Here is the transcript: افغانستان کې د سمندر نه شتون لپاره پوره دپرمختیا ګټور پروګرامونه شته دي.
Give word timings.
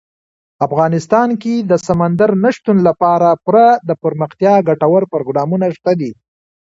افغانستان 0.67 1.29
کې 1.41 1.55
د 1.69 1.71
سمندر 1.87 2.29
نه 2.43 2.49
شتون 2.55 2.77
لپاره 2.87 3.29
پوره 3.43 3.67
دپرمختیا 3.89 4.53
ګټور 4.69 5.03
پروګرامونه 5.13 5.67
شته 5.77 5.91
دي. 5.99 6.11